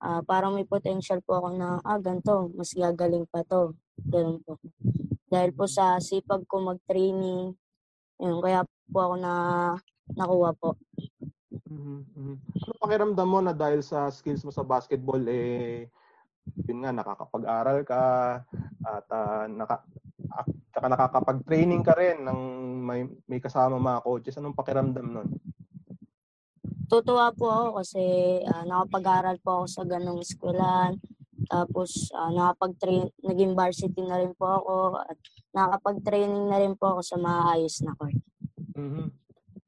ah, 0.06 0.22
parang 0.22 0.54
may 0.54 0.62
potential 0.62 1.18
po 1.26 1.42
ako 1.42 1.48
na, 1.58 1.82
ah, 1.82 1.98
ganito, 1.98 2.46
mas 2.54 2.70
gagaling 2.70 3.26
pa 3.26 3.42
to. 3.42 3.74
Ganun 4.06 4.38
po. 4.46 4.62
Dahil 5.26 5.50
po 5.50 5.66
sa 5.66 5.98
sipag 5.98 6.46
ko 6.46 6.62
mag-training, 6.62 7.50
yun, 8.22 8.38
kaya 8.38 8.62
po 8.94 8.98
ako 9.02 9.14
na 9.18 9.32
nakuha 10.14 10.54
po. 10.54 10.78
Mhm, 11.66 11.98
mhm. 12.14 12.34
Ano 12.62 12.72
pakiramdam 12.78 13.26
mo 13.26 13.38
na 13.42 13.50
dahil 13.50 13.82
sa 13.82 14.06
skills 14.14 14.46
mo 14.46 14.54
sa 14.54 14.62
basketball 14.62 15.20
eh 15.26 15.90
yun 16.70 16.78
nga 16.86 16.94
nakakapag-aral 16.94 17.82
ka 17.82 18.02
at 18.86 19.06
ah, 19.10 19.50
naka 19.50 19.82
at 20.30 20.46
nakakapag-training 20.86 21.82
ka 21.82 21.96
rin 21.98 22.22
ng 22.22 22.40
may 22.84 23.00
may 23.26 23.40
kasama 23.40 23.80
mga 23.80 24.04
coaches. 24.04 24.36
Anong 24.38 24.54
pakiramdam 24.54 25.06
nun? 25.08 25.28
Tutuwa 26.86 27.34
po 27.34 27.50
ako 27.50 27.68
kasi 27.82 28.02
ah, 28.46 28.62
nakapag-aral 28.62 29.36
po 29.42 29.62
ako 29.62 29.66
sa 29.66 29.82
ganong 29.82 30.22
eskwelahan. 30.22 30.94
Tapos 31.50 32.10
ah, 32.14 32.30
nakapag-train, 32.30 33.10
naging 33.26 33.58
varsity 33.58 34.02
na 34.06 34.22
rin 34.22 34.30
po 34.38 34.46
ako 34.46 34.74
at 35.02 35.18
nakapag-training 35.50 36.46
na 36.46 36.62
rin 36.62 36.78
po 36.78 36.94
ako 36.94 37.00
sa 37.02 37.16
maayos 37.18 37.82
na 37.82 37.92
court. 37.98 38.14
Mhm. 38.78 39.10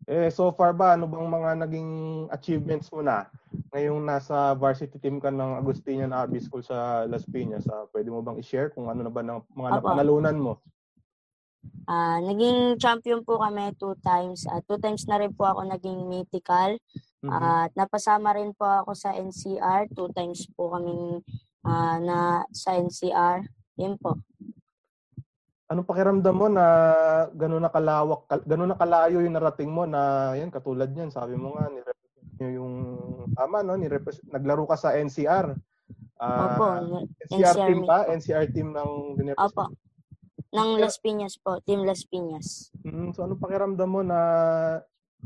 Eh, 0.09 0.33
so 0.33 0.49
far 0.57 0.73
ba, 0.73 0.97
ano 0.97 1.05
bang 1.05 1.29
mga 1.29 1.51
naging 1.69 1.91
achievements 2.33 2.89
mo 2.89 3.05
na 3.05 3.29
ngayong 3.77 4.01
nasa 4.01 4.57
varsity 4.57 4.97
team 4.97 5.21
ka 5.21 5.29
ng 5.29 5.61
Agustinian 5.61 6.17
Abbey 6.17 6.41
School 6.41 6.65
sa 6.65 7.05
Las 7.05 7.29
Piñas? 7.29 7.69
Uh, 7.69 7.85
pwede 7.93 8.09
mo 8.09 8.25
bang 8.25 8.41
i-share 8.41 8.73
kung 8.73 8.89
ano 8.89 9.05
na 9.05 9.13
ba 9.13 9.21
ng 9.21 9.45
mga 9.53 9.69
Opo. 9.69 9.77
napanalunan 9.85 10.39
mo? 10.41 10.53
Ah, 11.85 12.21
naging 12.25 12.81
champion 12.81 13.21
po 13.21 13.37
kami 13.37 13.69
two 13.77 13.93
times. 14.01 14.49
At 14.49 14.65
two 14.65 14.81
times 14.81 15.05
na 15.05 15.21
rin 15.21 15.37
po 15.37 15.45
ako 15.45 15.69
naging 15.69 16.09
mythical. 16.09 16.81
Mhm. 17.19 17.35
At 17.35 17.71
napasama 17.75 18.31
rin 18.39 18.55
po 18.55 18.63
ako 18.63 18.95
sa 18.95 19.11
NCR. 19.11 19.91
Two 19.91 20.11
times 20.15 20.47
po 20.55 20.71
kaming 20.71 21.19
ah, 21.67 21.99
na 21.99 22.47
sa 22.55 22.79
NCR. 22.79 23.43
Yun 23.79 23.99
po. 23.99 24.23
Anong 25.69 25.85
pakiramdam 25.85 26.33
mo 26.33 26.49
na 26.49 26.65
gano'n 27.37 27.61
na 27.61 27.69
kalawak, 27.69 28.25
kal- 28.25 28.47
gano'n 28.47 28.73
na 28.73 28.79
kalayo 28.79 29.21
yung 29.21 29.37
narating 29.37 29.69
mo 29.69 29.85
na 29.85 30.33
yan 30.33 30.49
katulad 30.49 30.89
niyan, 30.89 31.13
sabi 31.13 31.37
mo 31.37 31.53
nga 31.61 31.69
ni-represent 31.69 32.29
niyo 32.41 32.49
yung 32.65 32.75
tama 33.37 33.61
no, 33.61 33.77
ni-represent 33.77 34.33
naglaro 34.33 34.65
ka 34.65 34.81
sa 34.81 34.97
NCR. 34.97 35.53
Ah, 36.17 36.57
Opo. 36.57 36.67
NCR, 37.29 37.53
NCR 37.53 37.67
team 37.69 37.81
ba? 37.85 37.99
po. 38.01 38.11
NCR 38.17 38.47
team 38.49 38.69
ng 38.73 38.91
dinepresent. 39.21 39.45
Opo. 39.53 39.65
Ng 40.49 40.71
Las 40.81 40.97
Piñas 41.05 41.35
po. 41.37 41.61
Team 41.61 41.85
Las 41.85 42.03
Piñas. 42.09 42.73
Mm, 42.89 43.13
so 43.13 43.29
anong 43.29 43.43
pakiramdam 43.43 43.91
mo 43.93 44.01
na 44.01 44.21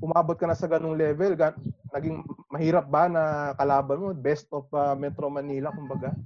umabot 0.01 0.39
ka 0.39 0.49
na 0.49 0.57
sa 0.57 0.71
ganung 0.71 0.97
level? 0.97 1.37
Ga- 1.37 1.59
naging 1.93 2.25
mahirap 2.49 2.89
ba 2.89 3.11
na 3.11 3.53
kalaban 3.59 4.01
mo? 4.01 4.09
Best 4.17 4.49
of 4.55 4.71
ah, 4.73 4.97
Metro 4.97 5.29
Manila 5.29 5.75
kumbaga. 5.75 6.17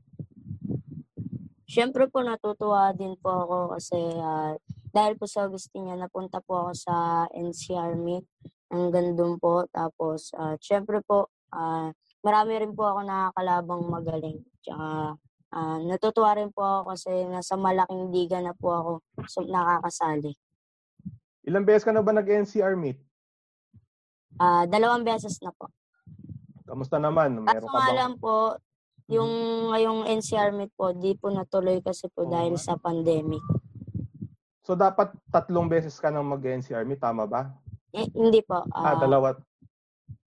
Siyempre 1.66 2.06
po 2.06 2.22
natutuwa 2.22 2.94
din 2.94 3.18
po 3.18 3.42
ako 3.42 3.58
kasi 3.74 3.98
ah, 4.22 4.54
dahil 4.94 5.18
po 5.18 5.26
sa 5.26 5.44
Agustina 5.44 5.98
napunta 5.98 6.38
po 6.40 6.68
ako 6.68 6.72
sa 6.72 6.94
NCR 7.34 7.98
meet 7.98 8.24
ng 8.70 8.88
gandun 8.94 9.36
po. 9.42 9.66
Tapos 9.74 10.30
ah, 10.38 10.54
siyempre 10.62 11.02
po 11.02 11.28
ah, 11.50 11.90
marami 12.22 12.62
rin 12.62 12.72
po 12.72 12.86
ako 12.86 13.00
nakakalabang 13.02 13.84
magaling. 13.90 14.38
Tsaka 14.62 15.18
ah, 15.52 15.78
natutuwa 15.82 16.38
rin 16.38 16.54
po 16.54 16.62
ako 16.62 16.94
kasi 16.94 17.10
nasa 17.26 17.58
malaking 17.58 18.14
liga 18.14 18.38
na 18.38 18.54
po 18.54 18.68
ako 18.70 18.92
so, 19.26 19.42
nakakasali. 19.42 20.38
Ilang 21.46 21.66
beses 21.66 21.86
ka 21.86 21.94
na 21.94 22.02
ba 22.02 22.14
nag-NCR 22.14 22.74
meet? 22.74 22.98
Ah, 24.36 24.64
dalawang 24.64 25.00
beses 25.00 25.40
na 25.40 25.50
po. 25.50 25.72
Kamusta 26.62 27.00
naman? 27.00 27.40
Kaso 27.40 27.46
Meron 27.46 27.68
ka 27.68 27.72
nga 27.72 27.88
ba? 27.88 27.96
lang 27.96 28.12
po, 28.18 28.34
yung 29.06 29.30
ngayong 29.70 30.00
NCR 30.12 30.50
meet 30.52 30.72
po, 30.74 30.92
di 30.92 31.14
po 31.14 31.30
natuloy 31.30 31.78
kasi 31.80 32.10
po 32.10 32.26
dahil 32.26 32.58
sa 32.58 32.76
pandemic. 32.76 33.40
So 34.60 34.74
dapat 34.74 35.14
tatlong 35.30 35.70
beses 35.70 35.94
ka 35.96 36.10
nang 36.10 36.26
mag-NCR 36.26 36.82
meet, 36.82 36.98
tama 36.98 37.24
ba? 37.24 37.54
Eh, 37.94 38.04
hindi 38.12 38.42
po. 38.42 38.66
Ah, 38.68 38.92
ah, 38.92 38.96
dalawa. 38.98 39.38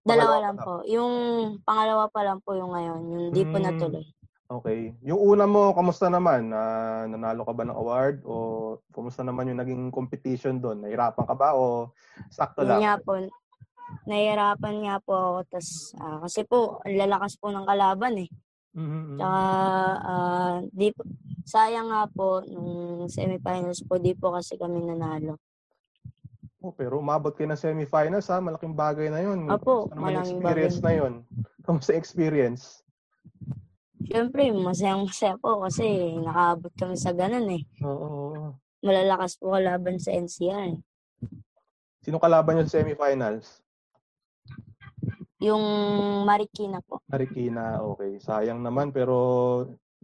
Dalawa 0.01 0.35
lang 0.41 0.55
pa 0.55 0.63
po. 0.63 0.73
Yung 0.87 1.13
pangalawa 1.61 2.07
pa 2.07 2.23
lang 2.23 2.39
po 2.41 2.55
yung 2.55 2.71
ngayon. 2.71 3.01
Yung 3.05 3.25
di 3.29 3.43
po 3.45 3.59
Hmm. 3.59 3.67
natuloy. 3.67 4.05
Okay. 4.49 4.97
Yung 5.05 5.21
una 5.21 5.45
mo, 5.45 5.77
kamusta 5.77 6.09
naman? 6.09 6.49
Ah, 6.49 7.05
nanalo 7.05 7.45
ka 7.45 7.53
ba 7.53 7.61
ng 7.61 7.77
award? 7.77 8.25
O 8.25 8.33
kamusta 8.89 9.21
naman 9.21 9.45
yung 9.45 9.61
naging 9.61 9.83
competition 9.93 10.57
doon? 10.57 10.81
Nahirapan 10.81 11.21
ka 11.21 11.35
ba 11.37 11.53
o 11.53 11.93
sakto 12.33 12.65
lang? 12.65 12.81
nga 12.81 12.97
po, 12.97 13.13
nahihirapan 14.09 14.75
nga 14.85 14.95
po 15.03 15.13
ako. 15.13 15.39
Tas, 15.51 15.93
ah, 16.01 16.23
kasi 16.25 16.45
po, 16.45 16.81
ang 16.85 16.95
lalakas 16.97 17.37
po 17.37 17.53
ng 17.53 17.65
kalaban 17.65 18.25
eh. 18.25 18.29
Mhm, 18.73 18.85
mhm. 18.85 19.17
Tsaka, 19.17 19.41
ah, 20.03 20.57
di 20.69 20.89
po, 20.93 21.01
sayang 21.45 21.89
nga 21.89 22.03
po, 22.09 22.41
nung 22.45 23.05
semifinals 23.09 23.81
po, 23.85 23.97
di 23.97 24.13
po 24.13 24.33
kasi 24.33 24.57
kami 24.57 24.85
nanalo. 24.85 25.37
Oh, 26.59 26.75
pero 26.75 26.99
umabot 26.99 27.31
kayo 27.31 27.47
ng 27.47 27.59
semifinals 27.59 28.27
ha, 28.27 28.43
malaking 28.43 28.75
bagay 28.75 29.07
na 29.07 29.23
yun. 29.23 29.47
Naman 29.47 29.63
yung 29.95 29.95
malaking 29.95 30.43
experience 30.43 30.77
bagay. 30.83 30.85
na 30.85 30.91
yun? 30.99 31.13
Kamusta 31.63 31.95
experience? 31.95 32.83
Siyempre, 34.09 34.51
masayang 34.51 35.07
masaya 35.07 35.39
po 35.39 35.63
kasi 35.63 36.17
nakaabot 36.19 36.73
kami 36.75 36.99
sa 36.99 37.15
ganun 37.15 37.47
eh. 37.55 37.63
Oo. 37.85 37.95
oo, 37.95 38.27
oo. 38.35 38.49
Malalakas 38.83 39.39
po 39.39 39.55
kalaban 39.55 39.99
sa 40.01 40.11
NCR. 40.11 40.79
Sino 42.03 42.19
kalaban 42.19 42.59
nyo 42.59 42.63
sa 42.67 42.79
semifinals? 42.79 43.59
Yung 45.39 45.63
Marikina 46.27 46.83
po. 46.83 46.99
Marikina, 47.07 47.79
okay. 47.79 48.19
Sayang 48.19 48.59
naman 48.59 48.91
pero 48.91 49.15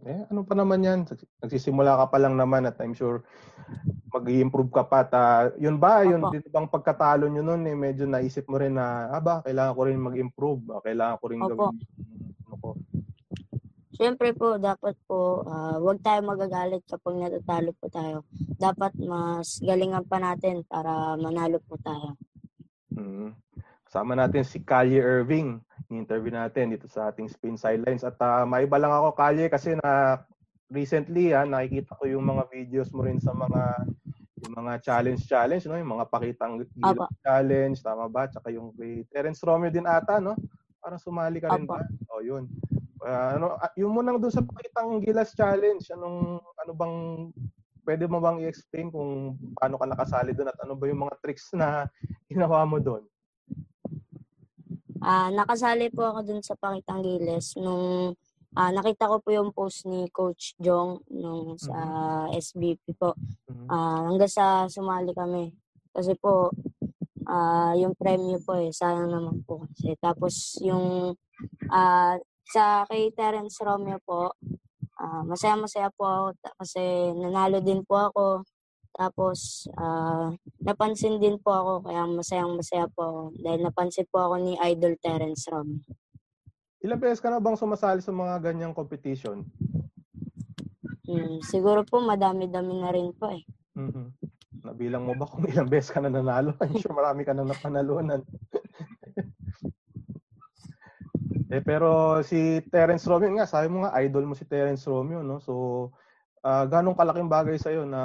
eh 0.04 0.28
ano 0.28 0.44
pa 0.44 0.52
naman 0.56 0.84
yan? 0.84 1.00
Nagsisimula 1.40 1.96
ka 2.04 2.06
pa 2.12 2.18
lang 2.20 2.36
naman 2.36 2.68
at 2.68 2.76
I'm 2.80 2.92
sure 2.92 3.24
mag 4.12 4.24
improve 4.32 4.72
ka 4.72 4.84
pa. 4.88 5.04
At, 5.04 5.12
ah, 5.12 5.52
yun 5.60 5.76
ba, 5.76 6.00
yun 6.04 6.24
Opo. 6.24 6.32
dito 6.32 6.48
bang 6.48 6.68
pagkatalo 6.68 7.28
nyo 7.28 7.42
nun, 7.44 7.68
eh, 7.68 7.76
medyo 7.76 8.08
naisip 8.08 8.48
mo 8.48 8.56
rin 8.56 8.80
na, 8.80 9.12
aba, 9.12 9.44
kailangan 9.44 9.76
ko 9.76 9.80
rin 9.84 10.00
mag-improve. 10.00 10.62
Ah, 10.72 10.80
kailangan 10.80 11.16
ko 11.20 11.24
rin 11.28 11.40
Opo. 11.44 11.48
gawin. 11.52 11.76
Ano 12.48 12.56
ko. 12.56 12.70
Siyempre 13.96 14.36
po, 14.36 14.56
dapat 14.60 14.96
po, 15.08 15.44
ah, 15.44 15.76
huwag 15.80 16.00
tayo 16.00 16.20
magagalit 16.24 16.84
kapag 16.88 17.16
natatalo 17.16 17.70
po 17.76 17.86
tayo. 17.92 18.24
Dapat 18.56 18.92
mas 19.00 19.60
galingan 19.60 20.04
pa 20.08 20.16
natin 20.16 20.64
para 20.64 21.16
manalo 21.20 21.60
po 21.64 21.76
tayo. 21.80 22.16
Mm. 22.96 23.36
Kasama 23.96 24.12
natin 24.12 24.44
si 24.44 24.60
Kalye 24.60 25.00
Irving. 25.00 25.56
Ni-interview 25.88 26.28
natin 26.28 26.68
dito 26.68 26.84
sa 26.84 27.08
ating 27.08 27.32
Spin 27.32 27.56
Sidelines. 27.56 28.04
At 28.04 28.20
uh, 28.20 28.44
maiba 28.44 28.76
lang 28.76 28.92
ako, 28.92 29.16
Kalye, 29.16 29.48
kasi 29.48 29.72
na 29.72 30.20
recently 30.68 31.32
ha, 31.32 31.48
nakikita 31.48 31.96
ko 31.96 32.04
yung 32.04 32.28
mga 32.28 32.44
videos 32.52 32.92
mo 32.92 33.08
rin 33.08 33.16
sa 33.16 33.32
mga 33.32 33.88
yung 34.44 34.52
mga 34.52 34.84
challenge 34.84 35.24
challenge 35.24 35.64
no 35.64 35.80
yung 35.80 35.96
mga 35.96 36.12
pakitang 36.12 36.60
Apa. 36.84 37.08
challenge 37.24 37.80
tama 37.80 38.04
ba 38.04 38.28
tsaka 38.28 38.52
yung 38.52 38.68
kay 38.76 39.00
Terence 39.08 39.40
Romeo 39.40 39.72
din 39.72 39.88
ata 39.88 40.20
no 40.20 40.36
parang 40.76 41.00
sumali 41.00 41.40
ka 41.40 41.54
rin 41.56 41.64
Apa. 41.64 41.80
ba 41.80 42.12
oh 42.12 42.20
yun 42.20 42.44
Ah, 43.00 43.38
ano 43.38 43.54
ah, 43.62 43.70
yung 43.78 43.94
mo 43.94 44.02
nang 44.02 44.18
doon 44.18 44.34
sa 44.34 44.42
pakitang 44.42 44.98
gilas 44.98 45.30
challenge 45.32 45.88
anong 45.94 46.42
ano 46.42 46.72
bang 46.74 46.96
pwede 47.86 48.04
mo 48.10 48.18
bang 48.18 48.42
i-explain 48.42 48.90
kung 48.90 49.38
paano 49.54 49.78
ka 49.78 49.86
nakasali 49.86 50.34
doon 50.34 50.50
at 50.50 50.58
ano 50.66 50.74
ba 50.74 50.84
yung 50.90 51.06
mga 51.06 51.14
tricks 51.22 51.54
na 51.54 51.86
ginawa 52.26 52.66
mo 52.66 52.82
doon 52.82 53.06
Ah, 55.02 55.28
nakasali 55.28 55.92
po 55.92 56.08
ako 56.08 56.20
dun 56.24 56.42
sa 56.42 56.56
Pakitang 56.56 57.04
Giles 57.04 57.56
nung 57.60 58.16
ah, 58.56 58.70
nakita 58.72 59.10
ko 59.10 59.20
po 59.20 59.28
yung 59.34 59.52
post 59.52 59.84
ni 59.84 60.08
Coach 60.08 60.56
Jong 60.56 61.04
nung 61.12 61.60
sa 61.60 61.76
SBP 62.32 62.96
po. 62.96 63.12
Mhm. 63.48 63.66
Ah, 63.68 64.00
hanggang 64.08 64.32
sa 64.32 64.46
sumali 64.70 65.12
kami. 65.12 65.52
Kasi 65.92 66.16
po, 66.16 66.52
ah, 67.28 67.72
yung 67.76 67.92
premyo 67.96 68.40
po 68.40 68.56
eh, 68.56 68.72
sayang 68.72 69.08
naman 69.12 69.44
po 69.44 69.64
kasi. 69.68 69.92
Tapos 70.00 70.56
yung 70.64 71.16
ah, 71.68 72.16
sa 72.46 72.86
kay 72.88 73.10
Terence 73.12 73.58
Romeo 73.60 73.98
po, 74.06 74.32
ah, 74.96 75.22
masaya-masaya 75.26 75.92
po 75.92 76.04
ako 76.06 76.26
kasi 76.62 76.80
nanalo 77.12 77.60
din 77.60 77.84
po 77.84 78.08
ako. 78.08 78.24
Tapos, 78.96 79.68
ah, 79.76 80.32
napansin 80.64 81.20
din 81.20 81.36
po 81.36 81.52
ako, 81.52 81.72
kaya 81.84 82.08
masayang-masaya 82.08 82.88
po 82.88 83.04
ako. 83.04 83.20
Dahil 83.44 83.60
napansin 83.60 84.08
po 84.08 84.24
ako 84.24 84.40
ni 84.40 84.56
Idol 84.56 84.96
Terence 84.96 85.44
Romeo. 85.52 85.84
Ilang 86.80 87.04
beses 87.04 87.20
ka 87.20 87.28
na 87.28 87.36
bang 87.36 87.60
sumasali 87.60 88.00
sa 88.00 88.16
mga 88.16 88.40
ganyang 88.40 88.72
competition? 88.72 89.44
Hmm, 91.04 91.44
siguro 91.44 91.84
po, 91.84 92.00
madami-dami 92.00 92.72
na 92.80 92.88
rin 92.88 93.12
po 93.12 93.36
eh. 93.36 93.44
Mhm. 93.76 94.16
Nabilang 94.64 95.04
mo 95.04 95.12
ba 95.12 95.28
kung 95.28 95.44
ilang 95.44 95.68
beses 95.68 95.92
ka 95.92 96.00
na 96.00 96.08
nanalo? 96.08 96.56
I'm 96.64 96.80
sure 96.80 96.96
marami 96.96 97.28
ka 97.28 97.36
na 97.36 97.44
napanalunan. 97.44 98.24
eh 101.52 101.62
pero 101.62 102.18
si 102.24 102.64
Terence 102.72 103.04
Romeo 103.04 103.36
nga, 103.36 103.44
sabi 103.44 103.68
mo 103.68 103.84
nga 103.84 103.92
idol 104.00 104.24
mo 104.24 104.32
si 104.32 104.48
Terence 104.48 104.88
Romeo, 104.88 105.20
no? 105.20 105.36
So 105.38 105.92
ah 106.46 106.62
ganong 106.70 106.94
kalaking 106.94 107.26
bagay 107.26 107.58
sa 107.58 107.74
na 107.82 108.02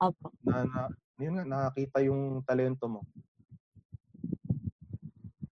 Opo. 0.00 0.32
na, 0.40 0.64
na 0.64 0.80
yun 1.20 1.36
nga 1.36 1.44
nakakita 1.44 2.00
yung 2.00 2.40
talento 2.48 2.88
mo. 2.88 3.04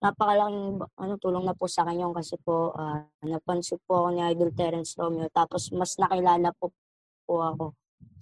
napakalaking 0.06 0.78
ano, 1.02 1.14
tulong 1.18 1.50
na 1.50 1.58
po 1.58 1.66
sa 1.66 1.82
kanya 1.82 2.06
kasi 2.14 2.38
po 2.46 2.78
ah, 2.78 3.10
napansin 3.26 3.82
po 3.90 4.06
ako 4.06 4.08
ni 4.14 4.22
Idol 4.22 4.54
Terence 4.54 4.94
Romeo 5.02 5.26
tapos 5.34 5.74
mas 5.74 5.98
nakilala 5.98 6.54
po 6.54 6.70
po 7.26 7.42
ako 7.42 7.66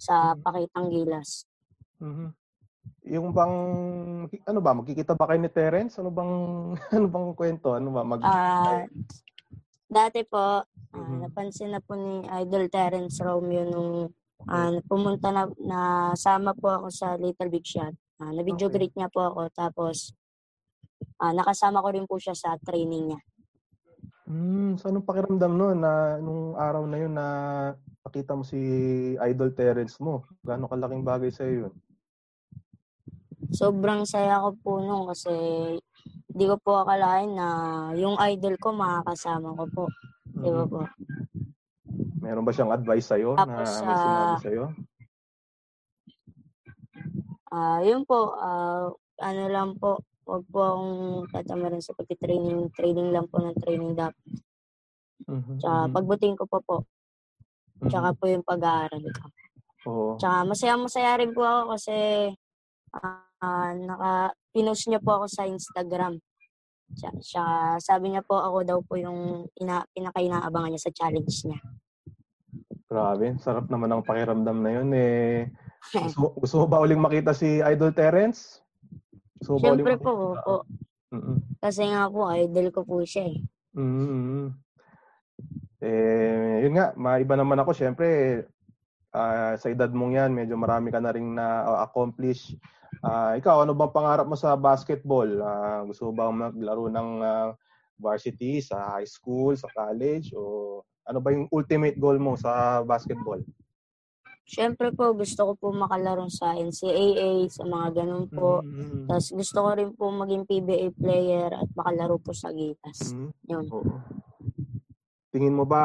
sa 0.00 0.32
Mhm. 0.32 0.40
Pakitang 0.40 0.88
Gilas. 0.88 1.44
Mhm. 2.00 2.32
Yung 3.04 3.36
bang 3.36 3.54
ano 4.48 4.60
ba 4.64 4.72
magkikita 4.72 5.12
ba 5.12 5.28
kayo 5.28 5.44
ni 5.44 5.52
Terence? 5.52 6.00
Ano 6.00 6.08
bang 6.08 6.32
ano 6.96 7.06
bang 7.12 7.26
kwento? 7.36 7.76
Ano 7.76 7.92
ba 7.92 8.00
mag 8.00 8.24
Ah, 8.24 8.88
dati 9.88 10.24
po, 10.24 10.64
Mhm. 10.94 11.26
napansin 11.26 11.74
na 11.74 11.82
po 11.82 11.98
ni 11.98 12.22
Idol 12.42 12.70
Terence 12.70 13.18
Romeo 13.18 13.66
nung 13.66 13.90
ah, 14.46 14.70
pumunta 14.86 15.32
na, 15.32 15.48
nasama 15.58 16.52
po 16.54 16.68
ako 16.70 16.88
sa 16.92 17.16
Little 17.16 17.50
Big 17.50 17.64
Shot. 17.66 17.94
Ah, 18.20 18.30
na-video 18.30 18.68
Okay. 18.70 18.78
greet 18.78 18.94
niya 18.94 19.10
po 19.10 19.24
ako 19.26 19.50
tapos 19.50 20.14
ah, 21.18 21.32
nakasama 21.34 21.82
ko 21.82 21.88
rin 21.90 22.06
po 22.06 22.20
siya 22.20 22.36
sa 22.36 22.54
training 22.60 23.14
niya. 23.14 23.20
Hmm, 24.24 24.80
so 24.80 24.88
anong 24.88 25.04
pakiramdam 25.04 25.52
no 25.52 25.76
na 25.76 26.16
nung 26.16 26.56
araw 26.56 26.88
na 26.88 26.96
yun 26.96 27.12
na 27.12 27.26
nakita 28.04 28.32
mo 28.32 28.44
si 28.44 28.56
Idol 29.20 29.52
Terence 29.52 30.00
mo? 30.00 30.24
Gaano 30.40 30.68
kalaking 30.70 31.04
bagay 31.04 31.28
sa 31.32 31.44
yun? 31.44 31.72
sobrang 33.54 34.02
saya 34.02 34.42
ko 34.42 34.50
po 34.60 34.70
nung 34.82 35.06
kasi 35.06 35.30
hindi 36.34 36.44
ko 36.50 36.56
po 36.58 36.70
akalain 36.82 37.30
na 37.34 37.46
yung 37.94 38.18
idol 38.30 38.58
ko 38.58 38.74
makakasama 38.74 39.54
ko 39.54 39.64
po. 39.70 39.84
Di 40.34 40.50
ba 40.50 40.64
Mhm. 40.64 40.68
po? 40.68 40.80
Meron 42.24 42.44
ba 42.44 42.52
siyang 42.56 42.72
advice 42.72 43.06
sa'yo 43.06 43.36
na 43.36 43.44
Tapos, 43.44 43.70
may 43.84 43.96
sinabi 44.00 44.34
ah, 44.34 44.40
sa'yo? 44.40 44.64
Ah, 47.54 47.78
yun 47.86 48.02
po, 48.02 48.34
ah, 48.34 48.90
ano 49.22 49.42
lang 49.46 49.78
po, 49.78 50.02
wag 50.26 50.42
po 50.50 50.58
akong 50.58 50.92
tatamarin 51.30 51.84
sa 51.84 51.94
pagtitraining, 51.94 52.72
training 52.74 53.12
lang 53.14 53.28
po 53.30 53.38
ng 53.38 53.54
training 53.62 53.94
dapat. 53.94 54.24
Mhm, 55.28 55.58
Tsaka 55.60 55.86
mhm, 55.86 55.94
pagbuting 55.94 56.34
ko 56.34 56.44
pa 56.50 56.58
po, 56.64 56.76
tsaka 57.86 58.10
mhm. 58.10 58.18
po 58.18 58.24
yung 58.26 58.42
pag-aaral 58.42 59.04
ko. 59.12 59.24
Oo. 59.86 60.12
Tsaka 60.18 60.36
masaya-masaya 60.48 61.20
rin 61.20 61.30
po 61.30 61.44
ako 61.44 61.62
kasi 61.78 61.94
ah, 63.42 63.72
naka, 63.74 64.12
pinost 64.54 64.86
niya 64.86 65.02
po 65.02 65.18
ako 65.22 65.26
sa 65.26 65.44
Instagram. 65.48 66.18
Tsaka, 66.94 67.16
tsaka 67.18 67.54
sabi 67.82 68.14
niya 68.14 68.22
po 68.22 68.38
ako 68.38 68.58
daw 68.62 68.78
po 68.84 68.94
yung 68.94 69.50
ina, 69.58 69.82
pinaka-inaabangan 69.96 70.70
niya 70.74 70.84
sa 70.84 70.94
challenge 70.94 71.48
niya. 71.48 71.58
Grabe, 72.86 73.34
sarap 73.42 73.66
naman 73.72 73.90
ang 73.90 74.06
pakiramdam 74.06 74.58
na 74.62 74.70
yun 74.70 74.90
eh. 74.94 75.50
Gusto, 76.14 76.32
gusto 76.38 76.54
mo 76.62 76.66
ba 76.70 76.80
uling 76.80 77.00
makita 77.00 77.34
si 77.34 77.60
Idol 77.60 77.92
Terence? 77.92 78.62
Gusto 79.36 79.60
Siyempre 79.60 80.00
po, 80.00 80.38
po, 80.40 80.54
Mhm. 81.12 81.60
kasi 81.60 81.82
nga 81.90 82.08
po, 82.08 82.26
idol 82.32 82.72
ko 82.74 82.80
po 82.82 83.04
siya 83.04 83.28
eh. 83.28 83.38
Mhm. 83.76 84.50
Eh, 85.84 86.64
yun 86.64 86.74
nga, 86.74 86.96
maiba 86.96 87.36
naman 87.36 87.60
ako. 87.60 87.76
Siyempre, 87.76 88.08
ah, 89.12 89.52
sa 89.60 89.68
edad 89.68 89.92
mong 89.92 90.16
yan, 90.16 90.30
medyo 90.32 90.56
marami 90.56 90.88
ka 90.88 90.98
na 90.98 91.12
ring 91.12 91.36
na-accomplish. 91.36 92.56
Ah, 93.00 93.34
ikaw, 93.34 93.64
ano 93.64 93.72
bang 93.74 93.90
pangarap 93.90 94.26
mo 94.28 94.36
sa 94.36 94.54
basketball? 94.54 95.26
Ah, 95.42 95.82
gusto 95.82 96.10
mo 96.10 96.12
bang 96.14 96.34
maglaro 96.34 96.86
ng 96.92 97.10
ah, 97.24 97.50
varsity 97.98 98.60
sa 98.60 98.98
high 98.98 99.08
school, 99.08 99.56
sa 99.56 99.70
college? 99.72 100.30
O 100.36 100.82
ano 101.04 101.18
ba 101.20 101.32
yung 101.32 101.48
ultimate 101.52 101.96
goal 101.96 102.20
mo 102.20 102.36
sa 102.36 102.84
basketball? 102.84 103.40
Siyempre 104.44 104.92
po, 104.92 105.16
gusto 105.16 105.40
ko 105.40 105.52
po 105.56 105.66
makalaro 105.72 106.28
sa 106.28 106.52
NCAA, 106.52 107.48
sa 107.48 107.64
mga 107.64 108.04
ganun 108.04 108.28
po. 108.28 108.60
Mhm. 108.60 109.08
Tapos 109.08 109.32
gusto 109.32 109.58
ko 109.64 109.68
rin 109.72 109.90
po 109.96 110.12
maging 110.12 110.44
PBA 110.44 110.92
player 110.92 111.50
at 111.56 111.68
makalaro 111.72 112.20
po 112.20 112.36
sa 112.36 112.52
Gitas. 112.52 113.16
Mhm. 113.16 113.28
Yun. 113.48 113.64
Oo. 113.72 113.96
Tingin 115.34 115.56
mo 115.56 115.66
ba 115.66 115.82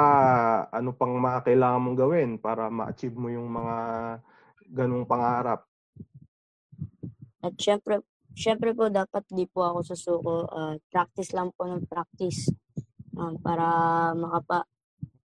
ano 0.69 0.93
pang 0.93 1.17
mga 1.17 1.41
kailangan 1.41 1.81
mong 1.81 1.97
gawin 1.97 2.29
para 2.37 2.69
ma-achieve 2.69 3.17
mo 3.17 3.33
yung 3.33 3.49
mga 3.49 3.77
ganung 4.69 5.09
pangarap? 5.09 5.68
At 7.39 7.55
syempre, 7.55 8.03
syempre 8.35 8.75
po 8.75 8.91
dapat 8.91 9.23
di 9.31 9.47
po 9.47 9.63
ako 9.63 9.79
susuko. 9.83 10.35
ah, 10.51 10.75
practice 10.91 11.31
lang 11.31 11.55
po 11.55 11.67
ng 11.67 11.87
practice. 11.87 12.51
ah, 13.19 13.35
para 13.39 13.67
makapa, 14.15 14.63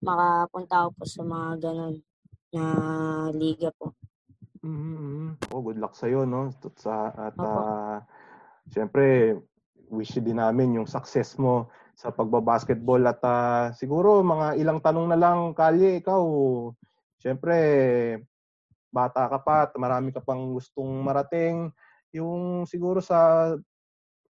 makapunta 0.02 0.86
ako 0.86 0.90
po 0.98 1.04
sa 1.06 1.22
mga 1.26 1.48
ganun 1.62 1.96
na 2.54 2.64
liga 3.34 3.70
po. 3.75 3.94
Mhm. 4.62 5.38
Oh, 5.54 5.62
good 5.62 5.78
luck 5.78 5.94
sa 5.94 6.06
no? 6.10 6.50
Tut- 6.58 6.78
Sa 6.78 7.10
at 7.14 7.34
Opo. 7.38 7.46
ah, 7.46 8.02
syempre 8.70 9.36
wish 9.86 10.18
din 10.18 10.42
namin 10.42 10.82
yung 10.82 10.88
success 10.90 11.38
mo 11.38 11.70
sa 11.94 12.10
pagbabasketball 12.10 13.02
at 13.06 13.20
ah, 13.22 13.70
siguro 13.75 14.22
mga 14.26 14.58
ilang 14.58 14.82
tanong 14.82 15.06
na 15.10 15.18
lang 15.18 15.38
Kalye 15.54 16.02
ikaw. 16.02 16.22
Syempre 17.18 17.56
bata 18.90 19.28
ka 19.28 19.38
pa 19.42 19.68
at 19.68 19.72
marami 19.76 20.10
ka 20.10 20.22
pang 20.25 20.54
gustong 20.54 21.04
marating. 21.04 21.70
Yung 22.14 22.69
siguro 22.69 23.03
sa 23.03 23.51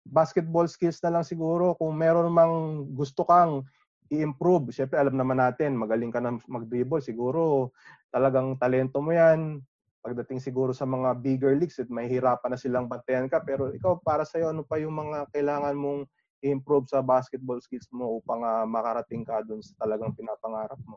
basketball 0.09 0.65
skills 0.71 1.03
na 1.05 1.21
lang 1.21 1.25
siguro 1.27 1.77
kung 1.77 1.93
meron 1.93 2.33
mang 2.33 2.87
gusto 2.97 3.29
kang 3.29 3.67
i-improve. 4.09 4.73
Syempre 4.73 4.97
alam 4.97 5.17
naman 5.17 5.37
natin 5.37 5.77
magaling 5.77 6.09
ka 6.09 6.23
na 6.23 6.41
mag-dribble 6.49 7.05
siguro 7.05 7.73
talagang 8.09 8.57
talento 8.57 9.05
mo 9.05 9.13
yan 9.13 9.61
pagdating 10.09 10.41
siguro 10.41 10.71
sa 10.73 10.87
mga 10.87 11.21
bigger 11.21 11.53
leagues, 11.59 11.77
eh, 11.83 11.89
may 11.91 12.09
hirapan 12.09 12.55
na 12.55 12.59
silang 12.61 12.87
bantayan 12.89 13.27
ka. 13.27 13.43
Pero 13.43 13.75
ikaw, 13.75 13.99
para 14.01 14.23
sa'yo, 14.23 14.55
ano 14.55 14.63
pa 14.65 14.79
yung 14.79 14.95
mga 14.95 15.29
kailangan 15.35 15.75
mong 15.75 16.09
i-improve 16.41 16.87
sa 16.87 17.03
basketball 17.03 17.59
skills 17.59 17.91
mo 17.91 18.17
upang 18.23 18.47
ah, 18.47 18.65
makarating 18.65 19.27
ka 19.27 19.43
dun 19.43 19.61
sa 19.61 19.75
talagang 19.85 20.15
pinapangarap 20.15 20.79
mo? 20.87 20.97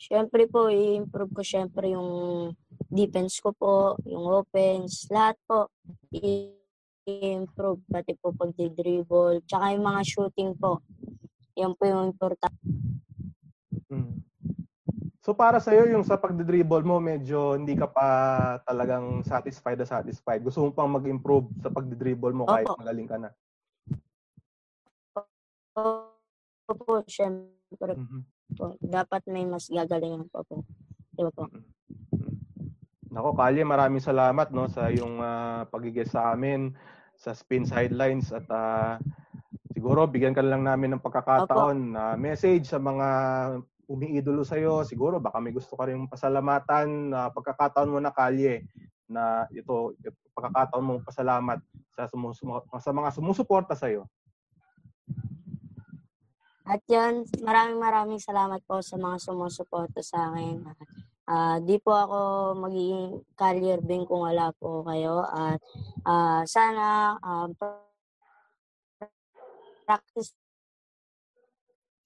Syempre 0.00 0.48
po, 0.48 0.72
i-improve 0.72 1.32
ko 1.36 1.42
syempre 1.44 1.92
yung 1.92 2.08
defense 2.90 3.38
ko 3.38 3.54
po, 3.54 3.74
yung 4.04 4.26
offense, 4.26 5.06
lahat 5.08 5.38
po. 5.46 5.70
I-improve, 6.10 7.80
pati 7.86 8.18
po 8.18 8.34
pag-dribble, 8.34 9.46
tsaka 9.46 9.78
yung 9.78 9.86
mga 9.86 10.02
shooting 10.02 10.52
po. 10.58 10.82
Yan 11.54 11.78
po 11.78 11.86
yung 11.86 12.10
importante. 12.10 12.58
Mm. 13.90 14.20
So 15.20 15.36
para 15.36 15.60
sa 15.60 15.76
yung 15.76 16.02
sa 16.02 16.16
pagdidribble 16.16 16.82
mo, 16.82 16.96
medyo 16.98 17.54
hindi 17.54 17.76
ka 17.76 17.86
pa 17.86 18.06
talagang 18.64 19.20
satisfied 19.22 19.76
na 19.78 19.86
satisfied. 19.86 20.42
Gusto 20.42 20.64
mo 20.64 20.70
pang 20.72 20.90
mag-improve 20.90 21.46
sa 21.60 21.68
pagdidribble 21.68 22.32
mo 22.32 22.48
kahit 22.48 22.66
Opo. 22.66 22.80
magaling 22.80 23.06
ka 23.06 23.16
na. 23.20 23.30
Opo, 26.66 27.04
syempre 27.04 27.94
Mhm. 27.94 28.20
po. 28.56 28.74
Dapat 28.80 29.28
may 29.28 29.44
mas 29.44 29.68
gagalingan 29.68 30.26
pa 30.32 30.40
po. 30.42 30.64
Di 31.12 31.20
ba 31.20 31.30
po? 31.30 31.44
Nako, 33.10 33.34
Kalye, 33.34 33.66
maraming 33.66 33.98
salamat 33.98 34.54
no 34.54 34.70
sa 34.70 34.86
yung 34.86 35.18
uh, 35.18 35.66
pagigis 35.66 36.14
sa 36.14 36.30
amin 36.30 36.70
sa 37.18 37.34
Spin 37.34 37.66
Sidelines 37.66 38.30
at 38.32 38.46
ah, 38.48 38.96
siguro 39.74 40.06
bigyan 40.08 40.32
ka 40.32 40.40
lang 40.40 40.64
namin 40.64 40.96
ng 40.96 41.04
pagkakataon 41.04 41.92
na 41.92 42.14
message 42.16 42.70
sa 42.70 42.80
mga 42.80 43.08
umiidolo 43.90 44.46
sa 44.46 44.56
iyo. 44.56 44.86
Siguro 44.86 45.18
baka 45.20 45.36
may 45.42 45.52
gusto 45.52 45.74
ka 45.74 45.90
rin 45.90 46.08
pasalamatan 46.08 47.12
na 47.12 47.28
pagkakataon 47.34 47.92
mo 47.92 47.98
na 47.98 48.14
Kalye 48.14 48.64
na 49.10 49.44
ito, 49.50 49.92
ito 50.00 50.16
pagkakataon 50.32 50.84
mo 50.86 50.92
pasalamat 51.02 51.58
sa 51.92 52.06
sumusum- 52.08 52.64
sa 52.78 52.94
mga 52.94 53.10
sumusuporta 53.12 53.74
sa 53.74 53.90
iyo. 53.90 54.06
At 56.64 56.80
yan, 56.86 57.26
maraming 57.42 57.82
maraming 57.82 58.22
salamat 58.22 58.62
po 58.62 58.78
sa 58.80 58.94
mga 58.94 59.18
sumusuporta 59.18 60.00
sa 60.00 60.30
akin. 60.30 60.62
Ah, 61.30 61.62
di 61.62 61.78
po 61.78 61.94
ako 61.94 62.18
magiging 62.58 63.22
career 63.38 63.78
bing 63.78 64.02
kung 64.02 64.26
wala 64.26 64.50
po 64.58 64.82
kayo. 64.82 65.22
At 65.22 65.62
ah, 66.02 66.42
sana 66.42 67.14
ah, 67.22 67.46
practice 69.86 70.34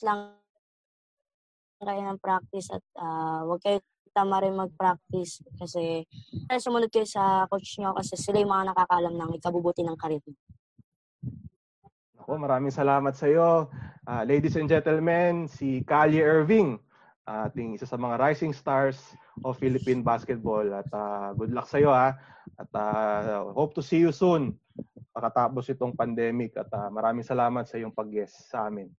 lang 0.04 0.36
kayo 1.80 2.00
ng 2.04 2.20
practice 2.20 2.68
at 2.68 2.84
ah, 3.00 3.48
huwag 3.48 3.64
kayo 3.64 3.80
tama 4.14 4.44
rin 4.44 4.54
mag-practice 4.54 5.42
kasi 5.58 6.06
eh, 6.46 6.60
sumunod 6.60 6.86
kayo 6.92 7.08
sa 7.08 7.48
coach 7.50 7.82
nyo 7.82 7.96
kasi 7.98 8.14
sila 8.14 8.38
yung 8.38 8.52
mga 8.52 8.70
nakakaalam 8.70 9.14
ng 9.16 9.30
ikabubuti 9.40 9.82
ng 9.82 9.98
karir. 9.98 10.22
Ako, 12.22 12.38
maraming 12.38 12.70
salamat 12.70 13.16
sa 13.16 13.26
iyo. 13.26 13.72
Ah, 14.04 14.22
ladies 14.22 14.54
and 14.60 14.68
gentlemen, 14.68 15.48
si 15.48 15.80
Kali 15.82 16.20
Irving, 16.20 16.76
ah, 17.24 17.48
ating 17.48 17.76
isa 17.76 17.88
sa 17.88 17.96
mga 18.00 18.20
rising 18.20 18.52
stars 18.52 19.00
of 19.42 19.56
Philippine 19.56 20.04
basketball. 20.04 20.64
At 20.72 20.88
ah, 20.92 21.32
good 21.36 21.52
luck 21.52 21.68
sa 21.68 21.80
iyo 21.80 21.90
ha. 21.92 22.16
At 22.56 22.70
ah, 22.76 23.48
hope 23.52 23.72
to 23.76 23.82
see 23.84 24.00
you 24.00 24.12
soon 24.12 24.56
pagkatapos 25.14 25.70
itong 25.72 25.96
pandemic. 25.96 26.56
At 26.56 26.70
ah, 26.72 26.88
maraming 26.92 27.26
salamat 27.26 27.64
sa 27.64 27.80
iyong 27.80 27.94
pag-guest 27.94 28.52
sa 28.52 28.68
amin. 28.68 28.92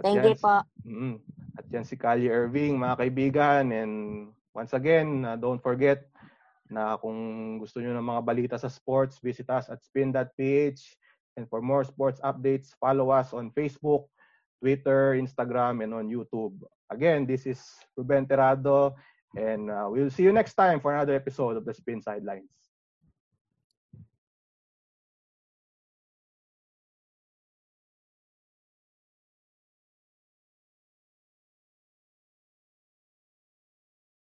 At 0.00 0.02
Thank 0.08 0.24
yan 0.24 0.32
you 0.32 0.36
po. 0.40 0.56
Mm. 0.88 1.16
At 1.60 1.66
yan 1.68 1.84
si 1.84 1.96
Kali 2.00 2.32
Irving, 2.32 2.80
mga 2.80 3.04
kaibigan. 3.04 3.68
And 3.68 3.92
once 4.56 4.72
again, 4.72 5.28
uh, 5.28 5.36
don't 5.36 5.60
forget 5.60 6.08
na 6.70 6.96
kung 6.96 7.58
gusto 7.58 7.82
nyo 7.82 7.92
ng 7.92 8.08
mga 8.08 8.22
balita 8.24 8.56
sa 8.56 8.70
sports, 8.70 9.18
visit 9.20 9.50
us 9.50 9.68
at 9.68 9.82
spin.ph. 9.84 10.80
And 11.36 11.44
for 11.50 11.60
more 11.60 11.84
sports 11.84 12.22
updates, 12.22 12.72
follow 12.78 13.10
us 13.12 13.34
on 13.36 13.52
Facebook, 13.52 14.08
Twitter, 14.60 15.16
Instagram, 15.16 15.82
and 15.82 15.94
on 15.94 16.08
YouTube. 16.08 16.54
Again, 16.90 17.26
this 17.26 17.46
is 17.46 17.60
Ruben 17.96 18.26
Terrado, 18.26 18.94
and 19.36 19.70
uh, 19.70 19.88
we'll 19.88 20.10
see 20.10 20.22
you 20.22 20.32
next 20.32 20.54
time 20.54 20.80
for 20.80 20.94
another 20.94 21.14
episode 21.14 21.56
of 21.56 21.64
the 21.64 21.72
Spin 21.72 22.02
Sidelines. 22.02 22.59